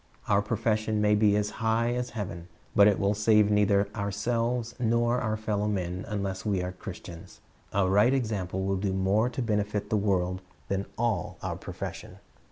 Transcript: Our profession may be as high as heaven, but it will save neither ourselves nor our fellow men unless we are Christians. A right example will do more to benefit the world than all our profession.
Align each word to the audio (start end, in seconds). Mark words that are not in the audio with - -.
Our 0.27 0.41
profession 0.41 0.99
may 0.99 1.13
be 1.13 1.35
as 1.35 1.51
high 1.61 1.93
as 1.93 2.09
heaven, 2.17 2.47
but 2.75 2.87
it 2.87 2.97
will 2.99 3.13
save 3.13 3.51
neither 3.51 3.87
ourselves 3.93 4.73
nor 4.79 5.21
our 5.21 5.37
fellow 5.37 5.67
men 5.67 6.05
unless 6.07 6.43
we 6.43 6.63
are 6.63 6.71
Christians. 6.71 7.39
A 7.71 7.87
right 7.87 8.11
example 8.11 8.63
will 8.65 8.77
do 8.77 8.93
more 8.93 9.29
to 9.29 9.43
benefit 9.43 9.91
the 9.91 9.97
world 9.97 10.41
than 10.69 10.87
all 10.97 11.37
our 11.43 11.55
profession. 11.55 12.17